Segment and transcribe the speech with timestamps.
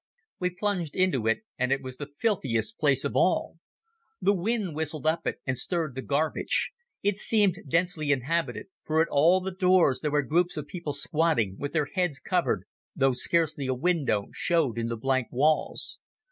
[0.39, 3.59] We plunged into it, and it was the filthiest place of all.
[4.19, 6.71] The wind whistled up it and stirred the garbage.
[7.03, 11.55] It seemed densely inhabited, for at all the doors there were groups of people squatting,
[11.59, 12.63] with their heads covered,
[12.95, 15.99] though scarcely a window showed in the blank walls.